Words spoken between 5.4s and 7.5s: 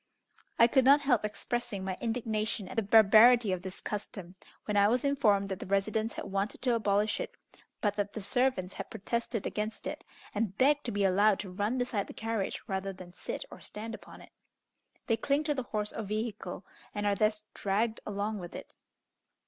that the residents had wanted to abolish it,